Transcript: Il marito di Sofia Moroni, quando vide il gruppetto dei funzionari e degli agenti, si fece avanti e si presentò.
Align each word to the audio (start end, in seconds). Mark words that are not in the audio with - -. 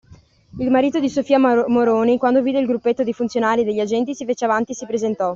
Il 0.57 0.71
marito 0.71 0.99
di 0.99 1.09
Sofia 1.09 1.37
Moroni, 1.37 2.17
quando 2.17 2.41
vide 2.41 2.57
il 2.57 2.65
gruppetto 2.65 3.03
dei 3.03 3.13
funzionari 3.13 3.61
e 3.61 3.65
degli 3.65 3.79
agenti, 3.79 4.15
si 4.15 4.25
fece 4.25 4.45
avanti 4.45 4.71
e 4.71 4.75
si 4.75 4.87
presentò. 4.87 5.29